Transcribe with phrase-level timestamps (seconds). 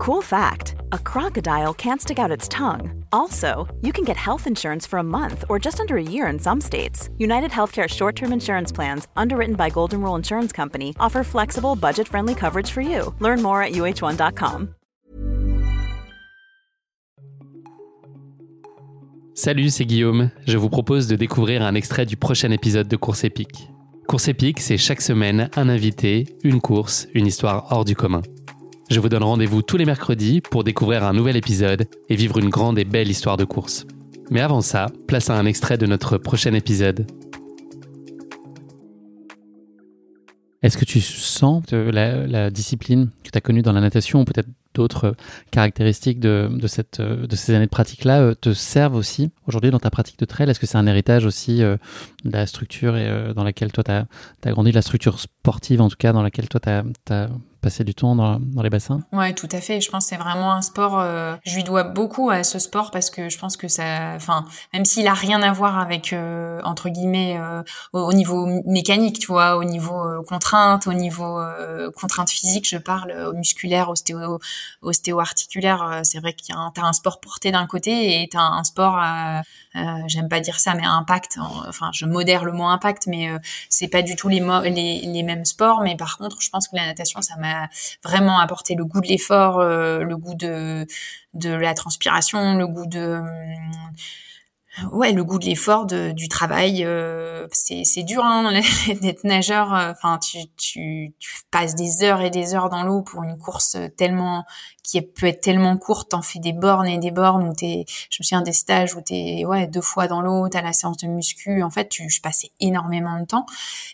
[0.00, 3.04] Cool fact a crocodile can't stick out its tongue.
[3.12, 6.38] Also, you can get health insurance for a month or just under a year in
[6.38, 7.10] some states.
[7.18, 12.08] United Healthcare short term insurance plans, underwritten by Golden Rule Insurance Company, offer flexible, budget
[12.08, 13.14] friendly coverage for you.
[13.20, 14.68] Learn more at uh1.com.
[19.34, 20.30] Salut, c'est Guillaume.
[20.46, 23.68] Je vous propose de découvrir un extrait du prochain épisode de Course épique.
[24.08, 28.22] Course épique, c'est chaque semaine un invité, une course, une histoire hors du commun.
[28.90, 32.48] Je vous donne rendez-vous tous les mercredis pour découvrir un nouvel épisode et vivre une
[32.48, 33.86] grande et belle histoire de course.
[34.30, 37.06] Mais avant ça, place à un extrait de notre prochain épisode.
[40.64, 44.24] Est-ce que tu sens que la, discipline que tu as connue dans la natation, ou
[44.24, 45.14] peut-être d'autres
[45.52, 49.90] caractéristiques de, cette, de ces années de pratique-là, euh, te servent aussi aujourd'hui dans ta
[49.90, 50.50] pratique de trail?
[50.50, 51.76] Est-ce que c'est un héritage aussi euh,
[52.24, 55.96] de la structure euh, dans laquelle toi tu as, grandi, la structure sportive en tout
[55.96, 57.28] cas, dans laquelle toi tu as,
[57.60, 59.80] passer du temps dans, les bassins Ouais, tout à fait.
[59.80, 60.98] Je pense que c'est vraiment un sport.
[60.98, 64.44] Euh, je lui dois beaucoup à ce sport parce que je pense que ça, enfin,
[64.72, 69.26] même s'il a rien à voir avec euh, entre guillemets euh, au, niveau mécanique, tu
[69.28, 71.40] vois, au niveau contrainte, au niveau
[71.96, 74.38] contrainte physique, je parle musculaire, ostéo,
[74.82, 76.00] ostéo-articulaire.
[76.02, 78.64] c'est vrai qu'il y a un, t'as un sport porté d'un côté et t'as un
[78.64, 78.98] sport
[80.06, 81.38] j'aime pas dire ça, mais impact.
[81.68, 83.30] Enfin, je modère le mot impact, mais
[83.68, 85.82] c'est pas du tout les, les, les mêmes sports.
[85.82, 87.49] Mais par contre, je pense que la natation, ça m'a
[88.04, 90.86] vraiment apporté le goût de l'effort, euh, le goût de
[91.34, 93.20] de la transpiration, le goût de
[94.92, 98.52] ouais le goût de l'effort du travail euh, c'est dur hein,
[99.02, 103.02] d'être nageur euh, enfin tu, tu, tu passes des heures et des heures dans l'eau
[103.02, 104.44] pour une course tellement
[104.82, 108.18] qui peut être tellement courte t'en fais des bornes et des bornes où t'es je
[108.20, 111.06] me souviens des stages où t'es ouais deux fois dans l'eau t'as la séance de
[111.08, 111.62] muscu.
[111.62, 113.46] En fait tu je passais énormément de temps.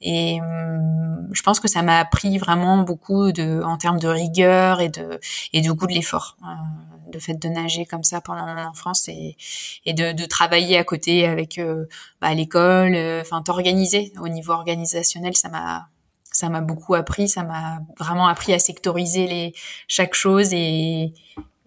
[0.00, 4.80] Et hum, je pense que ça m'a appris vraiment beaucoup de en termes de rigueur
[4.80, 5.20] et de
[5.52, 6.36] et de goût de l'effort.
[6.42, 9.36] Euh, le fait de nager comme ça pendant mon enfance et,
[9.84, 11.86] et de, de travailler à côté avec euh,
[12.20, 15.88] bah, l'école, euh, enfin t'organiser au niveau organisationnel, ça m'a
[16.30, 19.54] ça m'a beaucoup appris, ça m'a vraiment appris à sectoriser les
[19.86, 21.12] chaque chose et,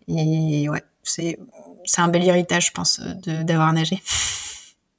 [0.08, 1.38] et ouais, c'est
[1.86, 4.02] c'est un bel héritage, je pense, d'avoir nagé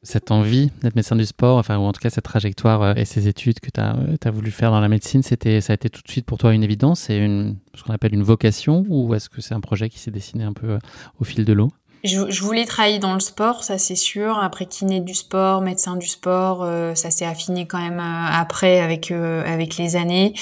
[0.07, 3.05] cette envie d'être médecin du sport, enfin, ou en tout cas cette trajectoire euh, et
[3.05, 6.03] ces études que tu as, euh, voulu faire dans la médecine, ça a été tout
[6.03, 9.29] de suite pour toi une évidence C'est une, ce qu'on appelle une vocation ou est-ce
[9.29, 10.79] que c'est un projet qui s'est dessiné un peu euh,
[11.21, 11.71] au fil de l'eau?
[12.05, 14.39] Je, voulais travailler dans le sport, ça c'est sûr.
[14.39, 16.65] Après kiné du sport, médecin du sport,
[16.95, 20.33] ça s'est affiné quand même après avec avec les années.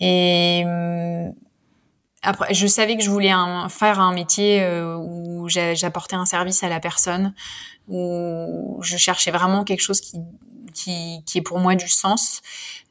[0.00, 0.64] Et
[2.22, 3.30] après, je savais que je voulais
[3.68, 4.66] faire un métier
[4.98, 7.32] où j'apportais un service à la personne
[7.88, 10.18] où je cherchais vraiment quelque chose qui,
[10.72, 12.40] qui, qui est pour moi du sens.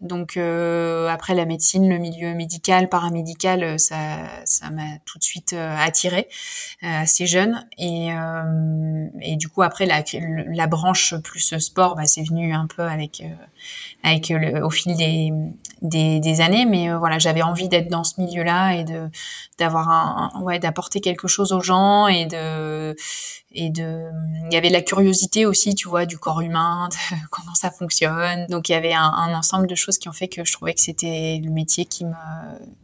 [0.02, 5.24] Donc euh, après la médecine, le milieu médical, paramédical, euh, ça, ça m'a tout de
[5.24, 6.28] suite euh, attiré
[6.84, 7.64] euh, assez jeune.
[7.78, 8.10] Et,
[9.22, 10.04] et du coup après la,
[10.48, 13.24] la branche plus sport, bah, c'est venu un peu avec
[14.04, 15.32] avec le, au fil des,
[15.84, 16.66] des, des années.
[16.66, 19.08] Mais voilà, j'avais envie d'être dans ce milieu-là et de
[19.60, 22.96] d'avoir un, ouais d'apporter quelque chose aux gens et de
[23.54, 24.10] et de
[24.48, 28.48] il y avait la curiosité aussi tu vois du corps humain de comment ça fonctionne.
[28.50, 30.74] Donc il y avait un, un, ensemble de choses qui ont fait que je trouvais
[30.74, 32.14] que c'était le métier qui me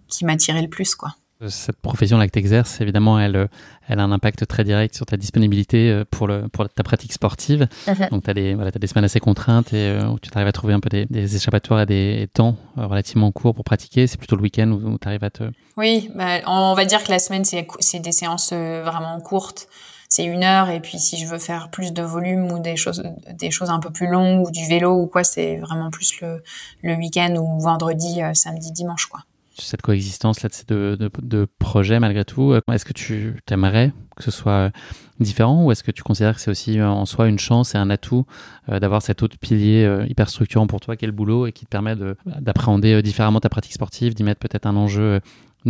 [0.08, 1.16] qui m'attirait le plus quoi.
[1.50, 3.48] Cette profession là que tu exerces évidemment elle
[3.88, 7.14] elle a un impact très direct sur ta disponibilité euh, pour le pour ta pratique
[7.14, 7.68] sportive.
[7.86, 8.10] Uh-huh.
[8.10, 10.48] donc tu as des voilà as des semaines assez contraintes et euh, où tu arrives
[10.48, 14.08] à trouver un peu des, des échappatoires et des temps euh, relativement courts pour pratiquer.
[14.08, 15.44] C'est plutôt le week-end où, tu arrives à te
[15.78, 19.68] oui bah, on va dire que la semaine c'est des séances vraiment courtes
[20.10, 23.04] c'est une heure et puis si je veux faire plus de volume ou des choses
[23.34, 26.42] des choses un peu plus longues ou du vélo ou quoi c'est vraiment plus le,
[26.82, 29.22] le week-end ou vendredi euh, samedi dimanche quoi.
[29.60, 32.52] Cette coexistence là de ces deux, de, projets malgré tout.
[32.52, 34.72] Euh, est-ce que tu t'aimerais que ce soit
[35.20, 37.90] différent ou est-ce que tu considères que c'est aussi en soi une chance et un
[37.90, 38.26] atout
[38.70, 41.66] euh, d'avoir cet autre pilier hyper structurant pour toi qui est le boulot et qui
[41.66, 41.96] te permet
[42.26, 45.22] d'appréhender différemment ta pratique sportive, d'y mettre peut-être un enjeu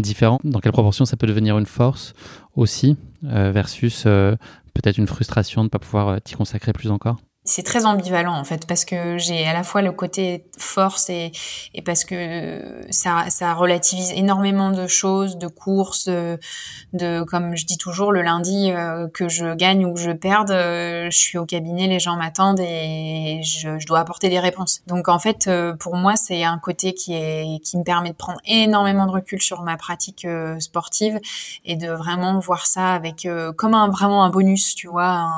[0.01, 0.39] différent.
[0.43, 2.13] Dans quelle proportion ça peut devenir une force
[2.55, 4.35] aussi euh, versus euh,
[4.73, 7.17] peut-être une frustration de ne pas pouvoir euh, t'y consacrer plus encore?
[7.47, 11.31] C'est très ambivalent en fait parce que j'ai à la fois le côté force et,
[11.73, 17.77] et parce que ça, ça relativise énormément de choses, de courses, de, comme je dis
[17.77, 21.45] toujours le lundi euh, que je gagne ou que je perde, euh, je suis au
[21.45, 24.81] cabinet, les gens m'attendent et je, je, dois apporter des réponses.
[24.87, 28.15] Donc en fait euh, pour moi c'est un côté qui est qui me permet de
[28.15, 30.27] prendre énormément de recul sur ma pratique
[30.59, 31.19] sportive
[31.63, 35.31] et de vraiment voir ça avec comme un vraiment un bonus, tu vois,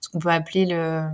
[0.00, 1.04] ce qu'on peut appeler le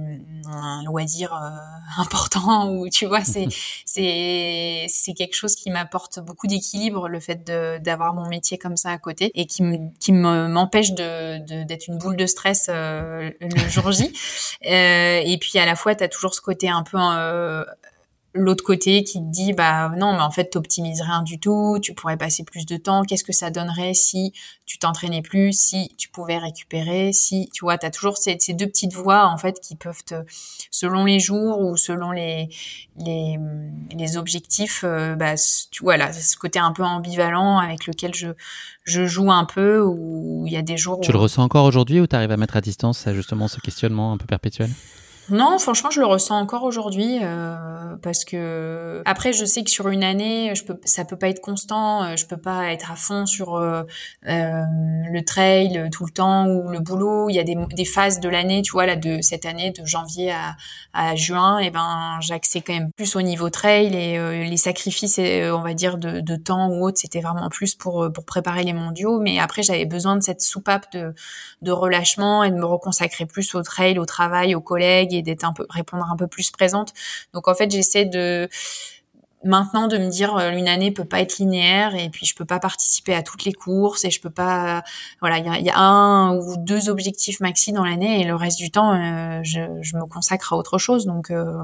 [0.46, 1.49] un loisir euh,
[2.02, 3.49] important ou tu vois c'est
[3.85, 8.76] c'est c'est quelque chose qui m'apporte beaucoup d'équilibre le fait de d'avoir mon métier comme
[8.76, 13.31] ça à côté et qui me qui m'empêche de d'être une boule de stress euh,
[13.40, 14.12] le jour J.
[14.67, 16.99] Euh, et puis à la fois tu as toujours ce côté un peu
[18.34, 21.94] l'autre côté qui te dit bah non mais en fait t'optimises rien du tout tu
[21.94, 24.32] pourrais passer plus de temps qu'est-ce que ça donnerait si
[24.66, 28.66] tu t'entraînais plus si tu pouvais récupérer si tu vois t'as toujours ces, ces, deux
[28.66, 30.14] petites voix en fait qui peuvent te
[30.70, 32.50] selon les jours ou selon les
[32.98, 33.38] les,
[33.96, 35.34] les objectifs euh, bah
[35.70, 38.28] tu vois là ce côté un peu ambivalent avec lequel je
[38.84, 42.00] je joue un peu ou il y a des jours tu le ressens encore aujourd'hui
[42.00, 44.70] ou tu arrives à mettre à distance justement ce questionnement un peu perpétuel?
[45.30, 49.88] Non, franchement, je le ressens encore aujourd'hui euh, parce que après, je sais que sur
[49.88, 52.04] une année, je peux, ça peut pas être constant.
[52.04, 53.82] Euh, je peux pas être à fond sur euh,
[54.22, 57.28] le trail tout le temps ou le boulot.
[57.28, 60.32] Il y a des, phases de l'année, tu vois, là de cette année, de janvier
[60.92, 65.19] à, juin, et eh ben, j'axais quand même plus au niveau trail et les sacrifices,
[65.19, 69.20] on va dire, de, temps ou autre, c'était vraiment plus pour préparer les mondiaux.
[69.20, 71.14] Mais après, j'avais besoin de cette soupape de
[71.62, 75.53] de relâchement et de me reconsacrer plus au trail, au travail, aux collègues d'être un
[75.53, 76.93] peu répondre un peu plus présente.
[77.32, 78.49] Donc en fait, j'essaie de
[79.44, 82.44] maintenant de me dire euh, une année peut pas être linéaire et puis je peux
[82.44, 84.82] pas participer à toutes les courses et je peux pas
[85.20, 88.35] voilà il y a, y a, un ou deux objectifs maxi dans l'année et le
[88.35, 91.55] reste du temps euh, je, je, me consacre à autre chose donc euh,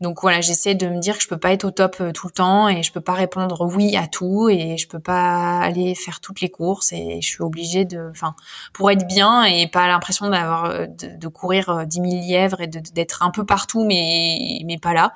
[0.00, 2.26] donc voilà, j'essaie de me dire que je peux pas être au top euh, tout
[2.26, 5.94] le temps et je peux pas répondre oui à tout et je peux pas aller
[5.94, 8.34] faire toutes les courses et je suis obligée de, enfin,
[8.72, 12.66] pour être bien et pas l'impression d'avoir euh, de, courir 10 euh, 000 lièvres et
[12.66, 15.12] d'être un peu partout mais mais pas là.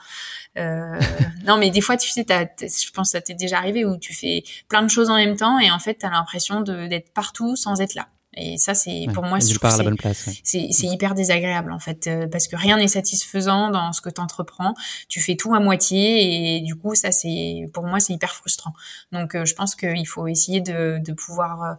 [0.58, 1.00] Euh,
[1.46, 4.14] non mais des fois tu sais, je pense que ça t'est déjà arrivé où tu
[4.14, 7.80] fais plein de choses en même temps et en fait t'as l'impression d'être partout sans
[7.80, 8.08] être là.
[8.36, 10.28] Et ça, c'est pour moi, c'est la bonne place.
[10.42, 14.20] C'est hyper désagréable en fait, euh, parce que rien n'est satisfaisant dans ce que tu
[14.20, 14.74] entreprends.
[15.08, 18.72] Tu fais tout à moitié et du coup, ça, c'est pour moi, c'est hyper frustrant.
[19.12, 21.76] Donc, euh, je pense qu'il faut essayer de, de pouvoir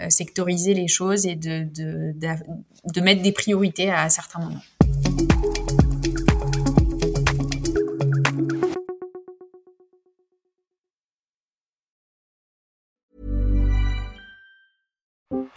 [0.00, 2.28] euh, sectoriser les choses et de, de, de,
[2.92, 5.63] de mettre des priorités à certains moments.